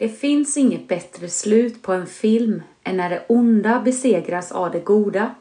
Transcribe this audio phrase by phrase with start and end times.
[0.00, 4.80] Det finns inget bättre slut på en film än när det onda besegras av det
[4.80, 5.34] goda.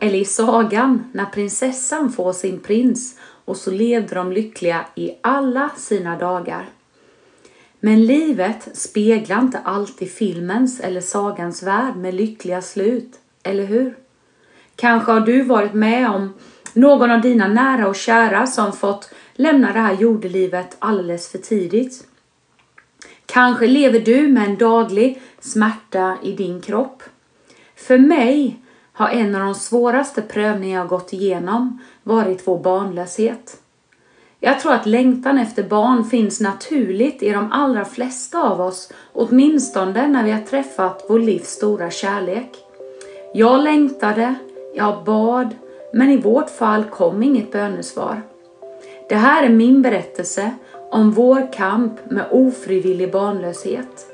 [0.00, 5.70] Eller i sagan när prinsessan får sin prins och så levde de lyckliga i alla
[5.76, 6.68] sina dagar.
[7.80, 13.96] Men livet speglar inte alltid filmens eller sagans värld med lyckliga slut, eller hur?
[14.76, 16.34] Kanske har du varit med om
[16.72, 22.06] någon av dina nära och kära som fått lämna det här jordelivet alldeles för tidigt.
[23.26, 27.02] Kanske lever du med en daglig smärta i din kropp.
[27.76, 28.56] För mig
[28.92, 33.60] har en av de svåraste prövningar jag gått igenom varit vår barnlöshet.
[34.40, 40.08] Jag tror att längtan efter barn finns naturligt i de allra flesta av oss, åtminstone
[40.08, 42.50] när vi har träffat vår livs stora kärlek.
[43.34, 44.34] Jag längtade,
[44.74, 45.54] jag bad,
[45.92, 48.22] men i vårt fall kom inget bönesvar.
[49.08, 50.50] Det här är min berättelse
[50.90, 54.06] om vår kamp med ofrivillig barnlöshet.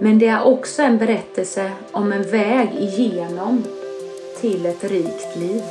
[0.00, 3.64] Men det är också en berättelse om en väg igenom
[4.40, 5.62] till ett rikt liv.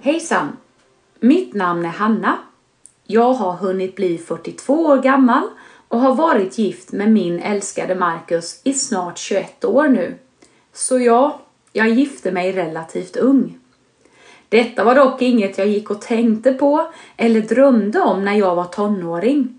[0.00, 0.56] Hejsan!
[1.20, 2.38] Mitt namn är Hanna.
[3.06, 5.42] Jag har hunnit bli 42 år gammal
[5.88, 10.14] och har varit gift med min älskade Marcus i snart 21 år nu.
[10.72, 11.40] Så ja,
[11.72, 13.58] jag gifte mig relativt ung.
[14.48, 18.64] Detta var dock inget jag gick och tänkte på eller drömde om när jag var
[18.64, 19.58] tonåring.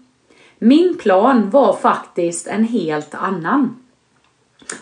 [0.59, 3.76] Min plan var faktiskt en helt annan.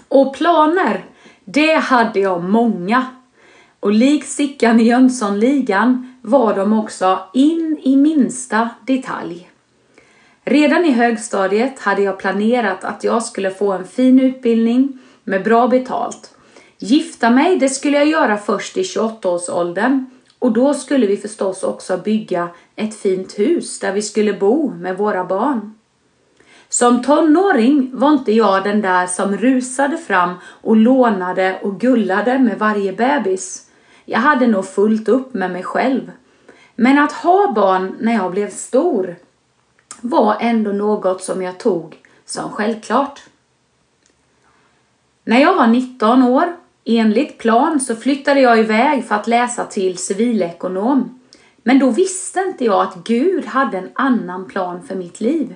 [0.07, 1.05] Och planer,
[1.45, 3.05] det hade jag många.
[3.85, 9.49] Och lik Sickan i Jönssonligan var de också in i minsta detalj.
[10.43, 15.67] Redan i högstadiet hade jag planerat att jag skulle få en fin utbildning med bra
[15.67, 16.35] betalt.
[16.77, 20.05] Gifta mig, det skulle jag göra först i 28-årsåldern
[20.39, 24.97] och då skulle vi förstås också bygga ett fint hus där vi skulle bo med
[24.97, 25.73] våra barn.
[26.69, 32.59] Som tonåring var inte jag den där som rusade fram och lånade och gullade med
[32.59, 33.64] varje bebis.
[34.05, 36.11] Jag hade nog fullt upp med mig själv.
[36.75, 39.15] Men att ha barn när jag blev stor
[40.01, 43.23] var ändå något som jag tog som självklart.
[45.23, 46.55] När jag var 19 år,
[46.85, 51.19] enligt plan, så flyttade jag iväg för att läsa till civilekonom.
[51.63, 55.55] Men då visste inte jag att Gud hade en annan plan för mitt liv.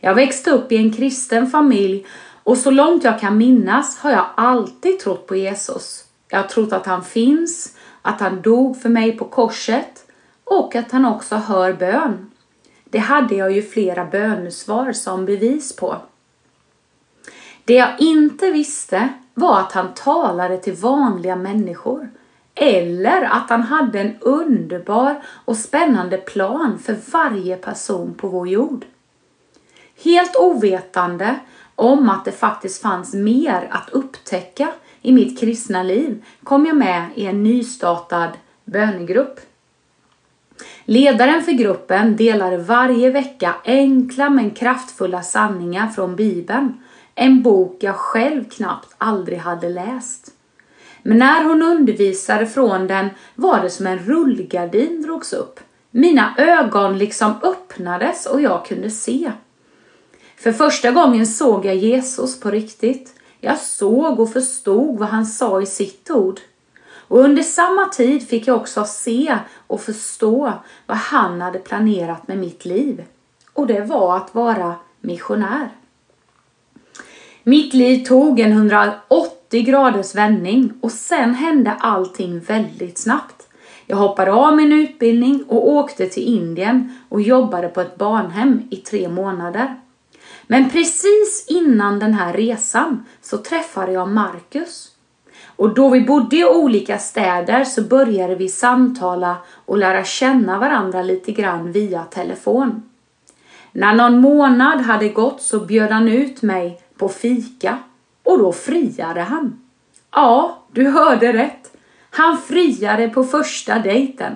[0.00, 2.06] Jag växte upp i en kristen familj
[2.42, 6.04] och så långt jag kan minnas har jag alltid trott på Jesus.
[6.34, 10.06] Jag har trott att han finns, att han dog för mig på korset
[10.44, 12.30] och att han också hör bön.
[12.84, 15.96] Det hade jag ju flera bönesvar som bevis på.
[17.64, 22.10] Det jag inte visste var att han talade till vanliga människor
[22.54, 28.84] eller att han hade en underbar och spännande plan för varje person på vår jord.
[30.04, 31.38] Helt ovetande
[31.74, 34.72] om att det faktiskt fanns mer att upptäcka
[35.04, 38.30] i mitt kristna liv kom jag med i en nystartad
[38.64, 39.40] bönegrupp.
[40.84, 46.82] Ledaren för gruppen delade varje vecka enkla men kraftfulla sanningar från Bibeln,
[47.14, 50.30] en bok jag själv knappt aldrig hade läst.
[51.02, 55.60] Men när hon undervisade från den var det som en rullgardin drogs upp.
[55.90, 59.32] Mina ögon liksom öppnades och jag kunde se.
[60.36, 63.14] För första gången såg jag Jesus på riktigt.
[63.44, 66.40] Jag såg och förstod vad han sa i sitt ord.
[67.08, 70.52] Och under samma tid fick jag också se och förstå
[70.86, 73.04] vad han hade planerat med mitt liv.
[73.52, 75.68] Och det var att vara missionär.
[77.42, 83.48] Mitt liv tog en 180 graders vändning och sen hände allting väldigt snabbt.
[83.86, 88.76] Jag hoppade av min utbildning och åkte till Indien och jobbade på ett barnhem i
[88.76, 89.74] tre månader.
[90.46, 94.90] Men precis innan den här resan så träffade jag Marcus.
[95.56, 99.36] Och då vi bodde i olika städer så började vi samtala
[99.66, 102.82] och lära känna varandra lite grann via telefon.
[103.72, 107.78] När någon månad hade gått så bjöd han ut mig på fika
[108.22, 109.60] och då friade han.
[110.10, 111.76] Ja, du hörde rätt.
[112.10, 114.32] Han friade på första dejten.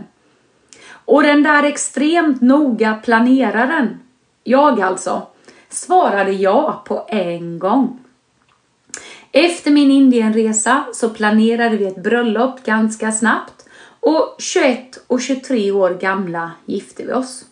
[0.91, 4.01] Och den där extremt noga planeraren,
[4.45, 5.27] jag alltså,
[5.69, 7.99] svarade ja på en gång.
[9.33, 13.65] Efter min Indienresa så planerade vi ett bröllop ganska snabbt
[14.01, 17.45] och 21 och 23 år gamla gifte vi oss.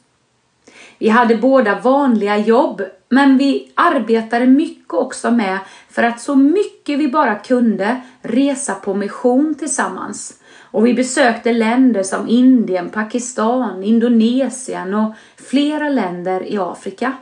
[0.98, 5.58] Vi hade båda vanliga jobb, men vi arbetade mycket också med
[5.90, 10.40] för att så mycket vi bara kunde resa på mission tillsammans.
[10.70, 17.12] Och vi besökte länder som Indien, Pakistan, Indonesien och flera länder i Afrika.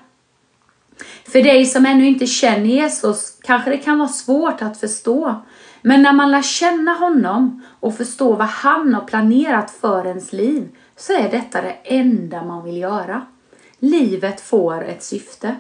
[1.25, 5.43] För dig som ännu inte känner Jesus kanske det kan vara svårt att förstå.
[5.83, 10.69] Men när man lär känna honom och förstå vad han har planerat för ens liv
[10.97, 13.27] så är detta det enda man vill göra.
[13.79, 15.57] Livet får ett syfte.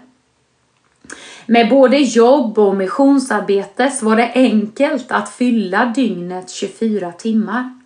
[1.46, 7.78] Med både jobb och missionsarbete var det enkelt att fylla dygnet 24 timmar.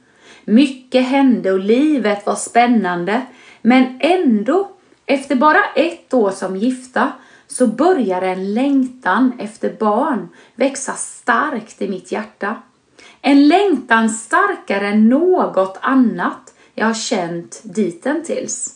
[0.45, 3.23] Mycket hände och livet var spännande,
[3.63, 4.71] men ändå,
[5.07, 7.13] efter bara ett år som gifta,
[7.49, 12.57] så började en längtan efter barn växa starkt i mitt hjärta.
[13.21, 18.75] En längtan starkare än något annat jag har känt dittills.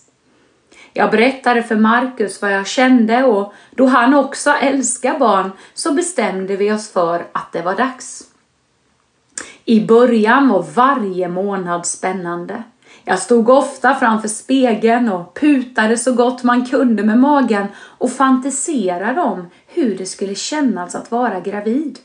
[0.92, 6.56] Jag berättade för Markus vad jag kände och då han också älskar barn så bestämde
[6.56, 8.24] vi oss för att det var dags.
[9.64, 12.62] I början var varje månad spännande.
[13.04, 19.20] Jag stod ofta framför spegeln och putade så gott man kunde med magen och fantiserade
[19.20, 21.99] om hur det skulle kännas att vara gravid.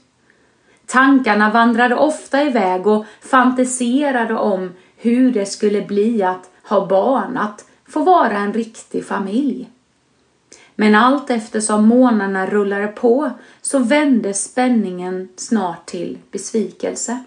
[0.85, 7.65] Tankarna vandrade ofta iväg och fantiserade om hur det skulle bli att ha barn, att
[7.87, 9.69] få vara en riktig familj.
[10.75, 13.29] Men allt eftersom månaderna rullade på
[13.61, 17.23] så vände spänningen snart till besvikelse.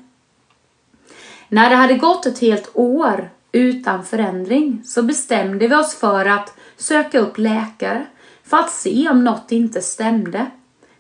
[1.48, 6.54] När det hade gått ett helt år utan förändring så bestämde vi oss för att
[6.76, 8.06] söka upp läkare
[8.44, 10.46] för att se om något inte stämde.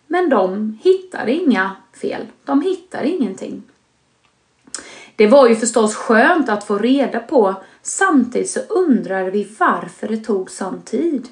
[0.06, 2.26] Men de hittade inga fel.
[2.44, 3.62] De hittade ingenting.
[5.16, 7.54] Det var ju förstås skönt att få reda på.
[7.82, 11.28] Samtidigt så undrade vi varför det tog sån tid.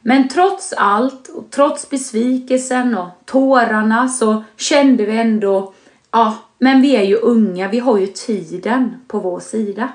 [0.00, 5.74] Men trots allt och trots besvikelsen och tårarna så kände vi ändå,
[6.10, 9.92] ja, men vi är ju unga, vi har ju tiden på vår sida.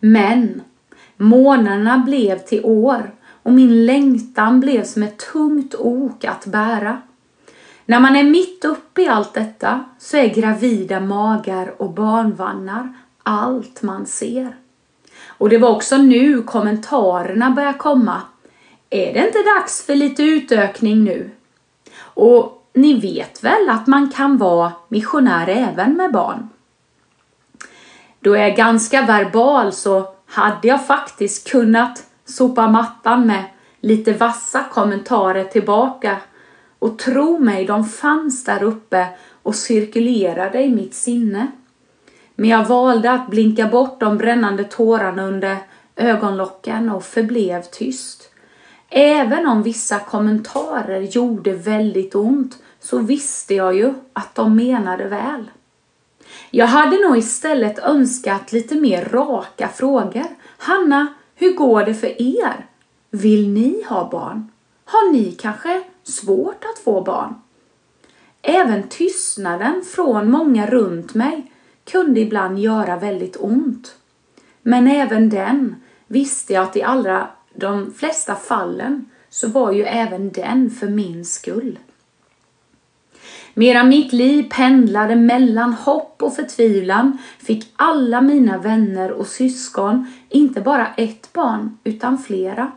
[0.00, 0.62] Men
[1.16, 3.10] månaderna blev till år
[3.42, 7.02] och min längtan blev som ett tungt ok att bära.
[7.86, 12.92] När man är mitt uppe i allt detta så är gravida magar och barnvagnar
[13.22, 14.56] allt man ser.
[15.26, 18.22] Och det var också nu kommentarerna började komma.
[18.90, 21.30] Är det inte dags för lite utökning nu?
[22.00, 26.48] Och ni vet väl att man kan vara missionär även med barn?
[28.28, 33.44] Då jag är ganska verbal så hade jag faktiskt kunnat sopa mattan med
[33.80, 36.16] lite vassa kommentarer tillbaka
[36.78, 39.06] och tro mig, de fanns där uppe
[39.42, 41.46] och cirkulerade i mitt sinne.
[42.34, 45.56] Men jag valde att blinka bort de brännande tårarna under
[45.96, 48.30] ögonlocken och förblev tyst.
[48.90, 55.50] Även om vissa kommentarer gjorde väldigt ont så visste jag ju att de menade väl.
[56.50, 60.26] Jag hade nog istället önskat lite mer raka frågor.
[60.58, 62.66] Hanna, hur går det för er?
[63.10, 64.48] Vill ni ha barn?
[64.84, 67.34] Har ni kanske svårt att få barn?
[68.42, 71.52] Även tystnaden från många runt mig
[71.84, 73.94] kunde ibland göra väldigt ont.
[74.62, 75.76] Men även den
[76.06, 81.24] visste jag att i allra de flesta fallen så var ju även den för min
[81.24, 81.78] skull.
[83.58, 90.60] Medan mitt liv pendlade mellan hopp och förtvivlan fick alla mina vänner och syskon inte
[90.60, 92.72] bara ett barn utan flera.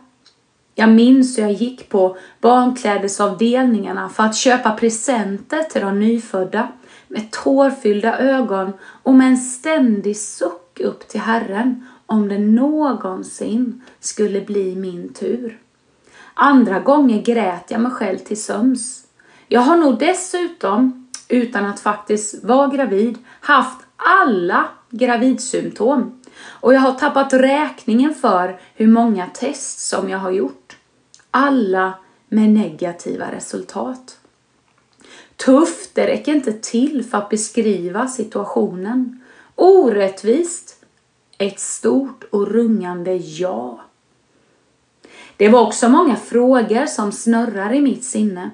[0.74, 6.68] Jag minns hur jag gick på barnklädesavdelningarna för att köpa presenter till de nyfödda
[7.08, 14.40] med tårfyllda ögon och med en ständig suck upp till Herren om det någonsin skulle
[14.40, 15.58] bli min tur.
[16.34, 19.01] Andra gånger grät jag mig själv till söms
[19.52, 26.20] jag har nog dessutom, utan att faktiskt vara gravid, haft alla gravidsymptom.
[26.44, 30.76] Och jag har tappat räkningen för hur många test som jag har gjort.
[31.30, 31.94] Alla
[32.28, 34.18] med negativa resultat.
[35.36, 39.20] Tufft, det räcker inte till för att beskriva situationen.
[39.54, 40.84] Orättvist,
[41.38, 43.80] ett stort och rungande ja.
[45.36, 48.50] Det var också många frågor som snurrar i mitt sinne.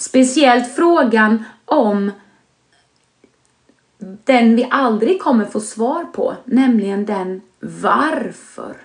[0.00, 2.12] Speciellt frågan om
[3.98, 8.76] den vi aldrig kommer få svar på, nämligen den varför.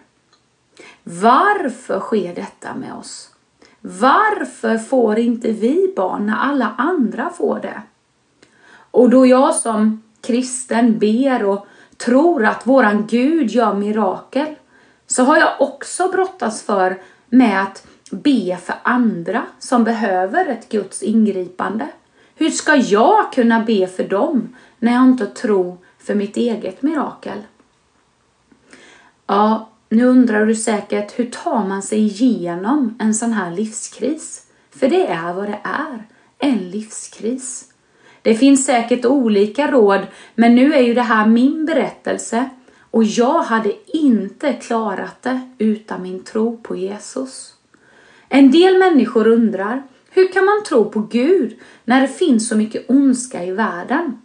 [1.03, 3.29] Varför sker detta med oss?
[3.81, 7.81] Varför får inte vi barn när alla andra får det?
[8.91, 11.67] Och då jag som kristen ber och
[11.98, 14.55] tror att våran Gud gör mirakel
[15.07, 21.03] så har jag också brottats för med att be för andra som behöver ett Guds
[21.03, 21.88] ingripande.
[22.35, 27.38] Hur ska jag kunna be för dem när jag inte tror för mitt eget mirakel?
[29.27, 34.47] Ja, nu undrar du säkert hur tar man sig igenom en sån här livskris?
[34.69, 36.07] För det är vad det är,
[36.39, 37.71] en livskris.
[38.21, 40.01] Det finns säkert olika råd,
[40.35, 42.50] men nu är ju det här min berättelse
[42.91, 47.54] och jag hade inte klarat det utan min tro på Jesus.
[48.29, 52.89] En del människor undrar, hur kan man tro på Gud när det finns så mycket
[52.89, 54.22] ondska i världen?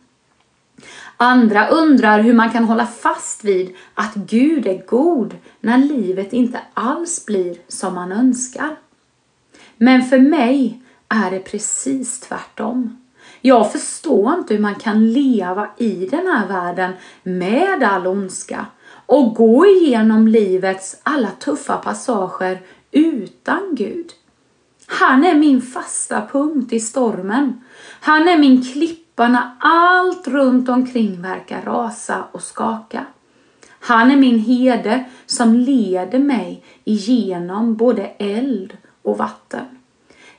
[1.16, 6.60] Andra undrar hur man kan hålla fast vid att Gud är god när livet inte
[6.74, 8.76] alls blir som man önskar.
[9.76, 12.96] Men för mig är det precis tvärtom.
[13.40, 16.92] Jag förstår inte hur man kan leva i den här världen
[17.22, 18.66] med all ondska
[19.06, 22.60] och gå igenom livets alla tuffa passager
[22.92, 24.12] utan Gud.
[24.86, 27.64] Han är min fasta punkt i stormen.
[28.00, 33.06] Han är min klippa när allt runt omkring verkar rasa och skaka.
[33.80, 39.64] Han är min herde som leder mig igenom både eld och vatten.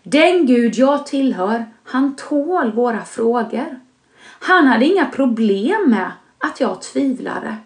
[0.03, 3.79] Den Gud jag tillhör, han tål våra frågor.
[4.23, 7.57] Han hade inga problem med att jag tvivlade.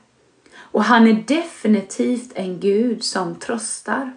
[0.58, 4.12] Och han är definitivt en Gud som tröstar.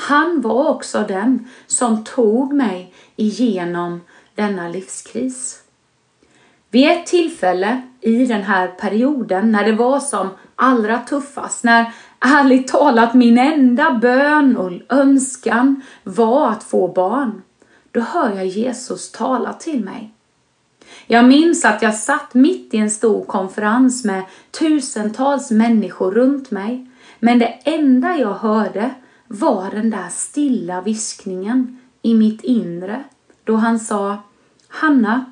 [0.00, 4.00] Han var också den som tog mig igenom
[4.34, 5.62] denna livskris.
[6.70, 12.68] Vid ett tillfälle i den här perioden när det var som allra tuffast, när ärligt
[12.68, 17.42] talat min enda bön och önskan var att få barn,
[17.92, 20.12] då hör jag Jesus tala till mig.
[21.06, 26.90] Jag minns att jag satt mitt i en stor konferens med tusentals människor runt mig,
[27.18, 28.90] men det enda jag hörde
[29.28, 33.04] var den där stilla viskningen i mitt inre
[33.44, 34.16] då han sa
[34.68, 35.24] Hanna,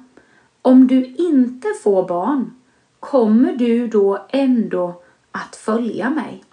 [0.62, 2.55] om du inte får barn,
[3.00, 6.45] kommer du då ändå att följa mig?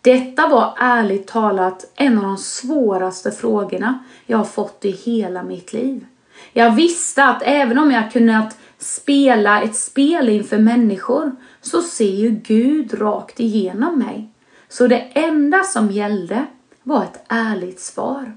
[0.00, 5.72] Detta var ärligt talat en av de svåraste frågorna jag har fått i hela mitt
[5.72, 6.06] liv.
[6.52, 12.30] Jag visste att även om jag kunnat spela ett spel inför människor så ser ju
[12.30, 14.33] Gud rakt igenom mig.
[14.74, 16.46] Så det enda som gällde
[16.82, 18.36] var ett ärligt svar.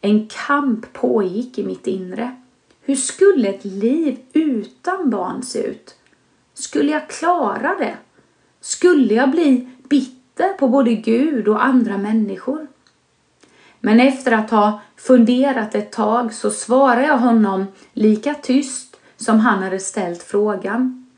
[0.00, 2.36] En kamp pågick i mitt inre.
[2.80, 5.94] Hur skulle ett liv utan barn se ut?
[6.54, 7.96] Skulle jag klara det?
[8.60, 12.66] Skulle jag bli bitter på både Gud och andra människor?
[13.80, 19.62] Men efter att ha funderat ett tag så svarade jag honom lika tyst som han
[19.62, 21.10] hade ställt frågan.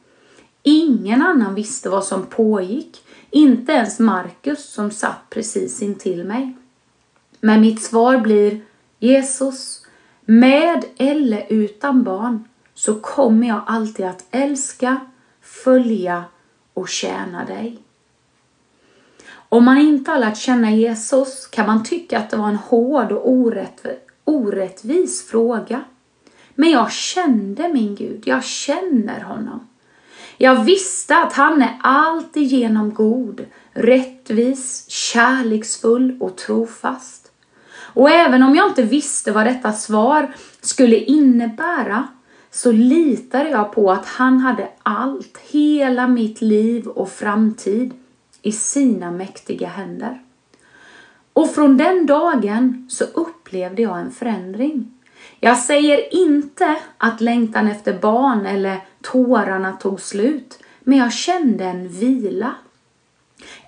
[0.62, 3.02] Ingen annan visste vad som pågick
[3.36, 6.56] inte ens Markus som satt precis intill mig.
[7.40, 8.60] Men mitt svar blir
[8.98, 9.86] Jesus,
[10.24, 15.00] med eller utan barn så kommer jag alltid att älska,
[15.40, 16.24] följa
[16.74, 17.78] och tjäna dig.
[19.48, 23.12] Om man inte har lärt känna Jesus kan man tycka att det var en hård
[23.12, 23.30] och
[24.24, 25.84] orättvis fråga.
[26.54, 29.68] Men jag kände min Gud, jag känner honom.
[30.38, 37.32] Jag visste att han är alltigenom god, rättvis, kärleksfull och trofast.
[37.78, 42.08] Och även om jag inte visste vad detta svar skulle innebära
[42.50, 47.94] så litade jag på att han hade allt, hela mitt liv och framtid
[48.42, 50.22] i sina mäktiga händer.
[51.32, 54.92] Och från den dagen så upplevde jag en förändring.
[55.40, 58.80] Jag säger inte att längtan efter barn eller
[59.12, 62.54] tårarna tog slut, men jag kände en vila.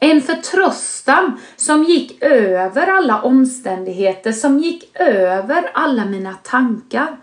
[0.00, 7.16] En förtröstan som gick över alla omständigheter, som gick över alla mina tankar.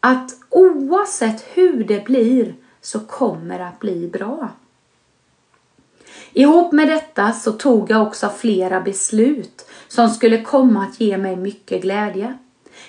[0.00, 4.48] Att oavsett hur det blir så kommer det att bli bra.
[6.32, 11.36] Ihop med detta så tog jag också flera beslut som skulle komma att ge mig
[11.36, 12.38] mycket glädje.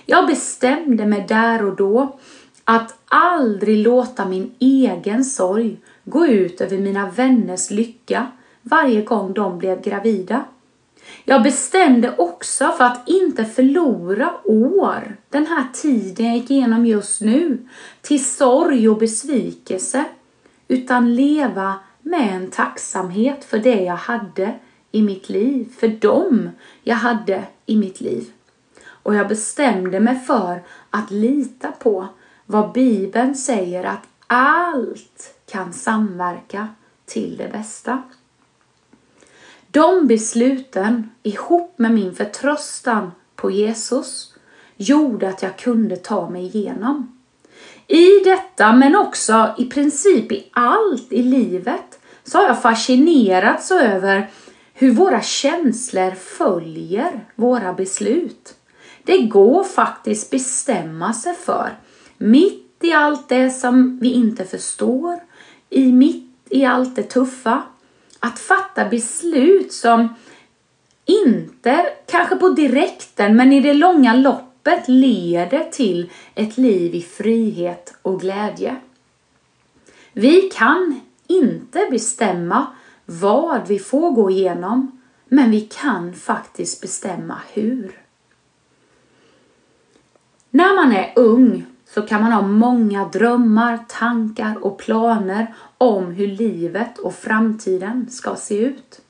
[0.05, 2.19] Jag bestämde mig där och då
[2.65, 8.27] att aldrig låta min egen sorg gå ut över mina vänners lycka
[8.61, 10.45] varje gång de blev gravida.
[11.25, 17.21] Jag bestämde också för att inte förlora år, den här tiden jag gick igenom just
[17.21, 17.57] nu,
[18.01, 20.05] till sorg och besvikelse,
[20.67, 24.53] utan leva med en tacksamhet för det jag hade
[24.91, 26.49] i mitt liv, för dem
[26.83, 28.31] jag hade i mitt liv.
[28.85, 32.07] Och jag bestämde mig för att lita på
[32.45, 36.67] vad Bibeln säger att allt kan samverka
[37.05, 38.03] till det bästa.
[39.71, 44.33] De besluten ihop med min förtröstan på Jesus
[44.77, 47.19] gjorde att jag kunde ta mig igenom.
[47.87, 54.29] I detta, men också i princip i allt i livet, så har jag fascinerats över
[54.73, 58.55] hur våra känslor följer våra beslut.
[59.03, 61.77] Det går faktiskt bestämma sig för,
[62.23, 65.19] mitt i allt det som vi inte förstår,
[65.69, 67.63] i mitt i allt det tuffa,
[68.19, 70.15] att fatta beslut som
[71.05, 77.95] inte kanske på direkten men i det långa loppet leder till ett liv i frihet
[78.01, 78.75] och glädje.
[80.13, 82.67] Vi kan inte bestämma
[83.05, 87.99] vad vi får gå igenom men vi kan faktiskt bestämma hur.
[90.49, 96.27] När man är ung så kan man ha många drömmar, tankar och planer om hur
[96.27, 99.01] livet och framtiden ska se ut.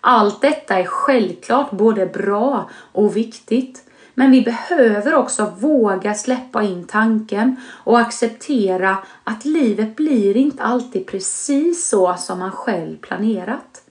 [0.00, 3.82] Allt detta är självklart både bra och viktigt,
[4.14, 11.06] men vi behöver också våga släppa in tanken och acceptera att livet blir inte alltid
[11.06, 13.82] precis så som man själv planerat.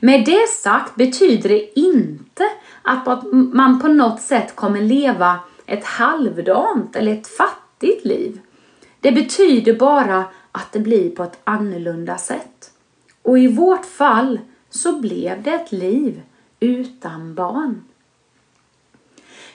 [0.00, 2.44] Med det sagt betyder det inte
[2.82, 8.40] att man på något sätt kommer leva ett halvdant eller ett fattigt liv.
[9.00, 12.70] Det betyder bara att det blir på ett annorlunda sätt.
[13.22, 16.22] Och i vårt fall så blev det ett liv
[16.60, 17.84] utan barn.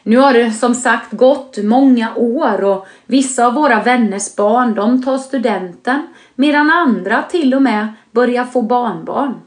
[0.04, 5.04] Nu har det som sagt gått många år och vissa av våra vänners barn de
[5.04, 9.42] tar studenten medan andra till och med börjar få barnbarn.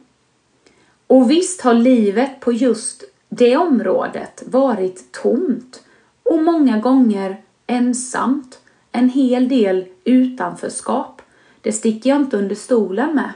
[1.07, 5.83] Och visst har livet på just det området varit tomt
[6.23, 8.59] och många gånger ensamt,
[8.93, 11.23] en hel del utanförskap.
[11.61, 13.31] Det sticker jag inte under stolen med.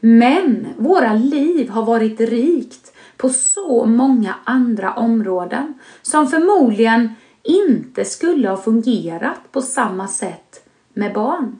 [0.00, 8.48] Men våra liv har varit rikt på så många andra områden som förmodligen inte skulle
[8.48, 11.58] ha fungerat på samma sätt med barn.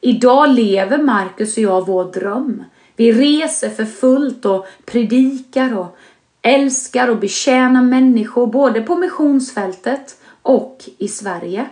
[0.00, 2.64] Idag lever Marcus och jag vår dröm.
[2.96, 5.96] Vi reser för fullt och predikar och
[6.42, 11.66] älskar och betjänar människor både på missionsfältet och i Sverige.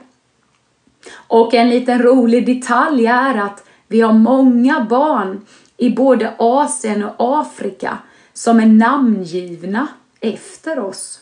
[1.12, 7.40] Och en liten rolig detalj är att vi har många barn i både Asien och
[7.40, 7.98] Afrika
[8.32, 9.88] som är namngivna
[10.20, 11.20] efter oss.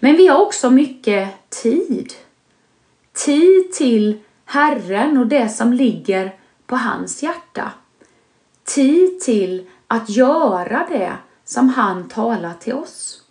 [0.00, 2.12] Men vi har också mycket tid.
[3.12, 6.34] Tid till Herren och det som ligger
[6.66, 7.72] på hans hjärta.
[8.64, 11.12] Tid till att göra det
[11.44, 13.22] som han talar till oss.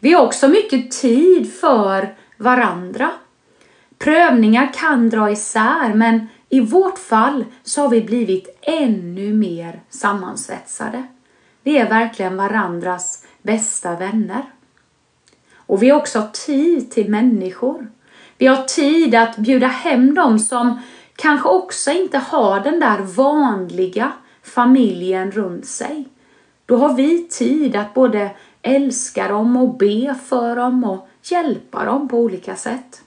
[0.00, 3.10] Vi har också mycket tid för varandra.
[4.02, 11.04] Prövningar kan dra isär men i vårt fall så har vi blivit ännu mer sammansvetsade.
[11.62, 14.42] Vi är verkligen varandras bästa vänner.
[15.56, 17.90] Och vi har också tid till människor.
[18.38, 20.80] Vi har tid att bjuda hem dem som
[21.16, 24.12] kanske också inte har den där vanliga
[24.42, 26.08] familjen runt sig.
[26.66, 28.30] Då har vi tid att både
[28.62, 33.01] älska dem och be för dem och hjälpa dem på olika sätt.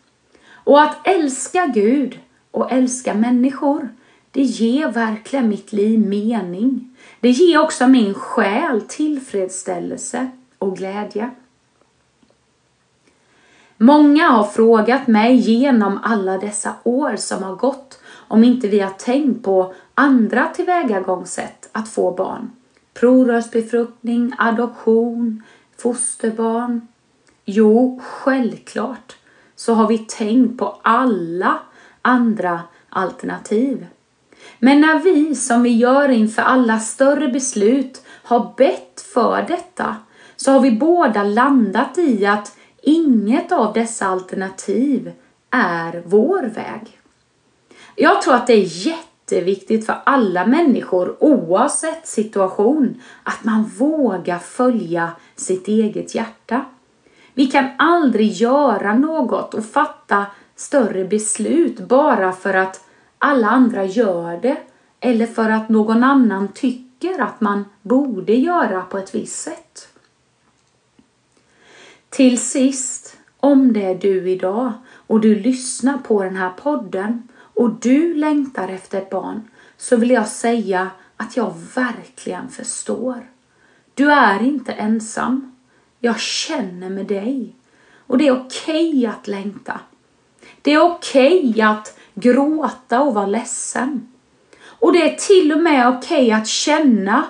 [0.65, 2.19] Och att älska Gud
[2.51, 3.89] och älska människor,
[4.31, 6.95] det ger verkligen mitt liv mening.
[7.19, 11.31] Det ger också min själ tillfredsställelse och glädje.
[13.77, 18.91] Många har frågat mig genom alla dessa år som har gått om inte vi har
[18.91, 22.51] tänkt på andra tillvägagångssätt att få barn.
[22.93, 25.43] Provrörsbefruktning, adoption,
[25.77, 26.87] fosterbarn.
[27.45, 29.15] Jo, självklart
[29.55, 31.59] så har vi tänkt på alla
[32.01, 33.87] andra alternativ.
[34.59, 39.95] Men när vi, som vi gör inför alla större beslut, har bett för detta
[40.35, 45.11] så har vi båda landat i att inget av dessa alternativ
[45.49, 46.99] är vår väg.
[47.95, 55.11] Jag tror att det är jätteviktigt för alla människor oavsett situation att man vågar följa
[55.35, 56.65] sitt eget hjärta.
[57.37, 62.83] Vi kan aldrig göra något och fatta större beslut bara för att
[63.17, 64.57] alla andra gör det
[64.99, 69.87] eller för att någon annan tycker att man borde göra på ett visst sätt.
[72.09, 74.73] Till sist, om det är du idag
[75.07, 79.41] och du lyssnar på den här podden och du längtar efter ett barn
[79.77, 83.29] så vill jag säga att jag verkligen förstår.
[83.93, 85.54] Du är inte ensam.
[86.05, 87.55] Jag känner med dig.
[88.07, 89.79] Och det är okej okay att längta.
[90.61, 94.13] Det är okej okay att gråta och vara ledsen.
[94.65, 97.25] Och det är till och med okej okay att känna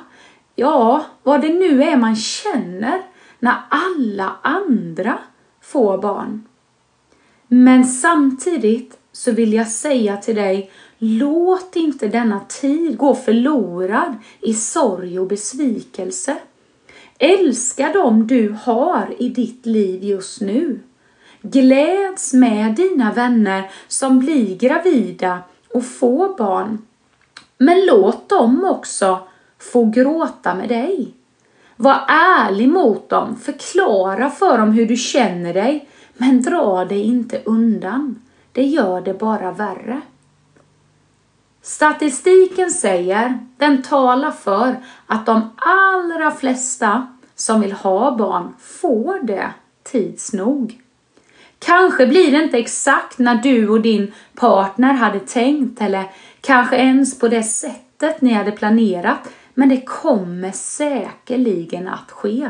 [0.56, 3.02] ja, vad det nu är man känner
[3.40, 5.18] när alla andra
[5.62, 6.46] får barn.
[7.48, 14.54] Men samtidigt så vill jag säga till dig, låt inte denna tid gå förlorad i
[14.54, 16.38] sorg och besvikelse.
[17.20, 20.80] Älska dem du har i ditt liv just nu.
[21.42, 25.40] Gläds med dina vänner som blir gravida
[25.74, 26.78] och får barn.
[27.58, 29.20] Men låt dem också
[29.60, 31.14] få gråta med dig.
[31.76, 37.42] Var ärlig mot dem, förklara för dem hur du känner dig, men dra dig inte
[37.46, 38.22] undan.
[38.52, 40.02] Det gör det bara värre.
[41.66, 44.76] Statistiken säger, den talar för
[45.08, 49.50] att de allra flesta som vill ha barn får det
[49.84, 50.80] tids nog.
[51.60, 56.04] Kanske blir det inte exakt när du och din partner hade tänkt eller
[56.42, 62.50] kanske ens på det sättet ni hade planerat, men det kommer säkerligen att ske.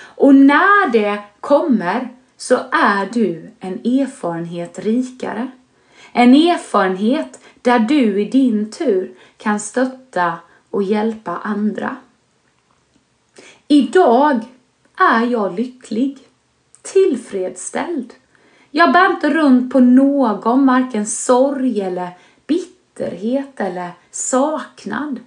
[0.00, 5.50] Och när det kommer så är du en erfarenhet rikare.
[6.12, 10.38] En erfarenhet där du i din tur kan stötta
[10.70, 11.96] och hjälpa andra.
[13.68, 14.40] Idag
[14.96, 16.18] är jag lycklig,
[16.82, 18.14] tillfredsställd.
[18.70, 22.08] Jag bär inte runt på någon, varken sorg eller
[22.46, 25.20] bitterhet eller saknad.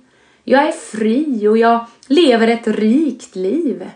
[0.44, 3.90] Jag är fri och jag lever ett rikt liv.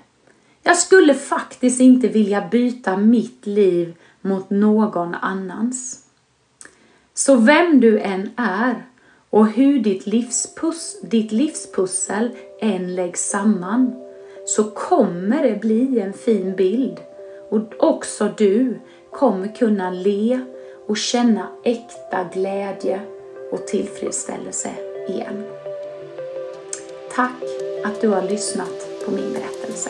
[0.63, 6.06] Jag skulle faktiskt inte vilja byta mitt liv mot någon annans.
[7.17, 8.85] Så vem du än är
[9.29, 12.29] och hur ditt, livspus, ditt livspussel
[12.61, 13.95] än läggs samman
[14.45, 16.99] så kommer det bli en fin bild
[17.49, 18.79] och också du
[19.11, 20.39] kommer kunna le
[20.87, 23.01] och känna äkta glädje
[23.51, 24.69] och tillfredsställelse
[25.09, 25.43] igen.
[27.15, 27.43] Tack
[27.85, 29.89] att du har lyssnat på min berättelse.